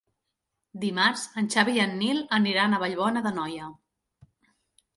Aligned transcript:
Dimarts 0.85 1.25
en 1.41 1.49
Xavi 1.57 1.75
i 1.79 1.83
en 1.85 1.93
Nil 2.01 2.23
aniran 2.39 2.73
a 2.73 2.81
Vallbona 2.85 3.25
d'Anoia. 3.29 3.71